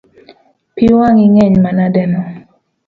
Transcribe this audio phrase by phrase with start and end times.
[0.75, 2.19] Pi wang’i ngeny manadeno?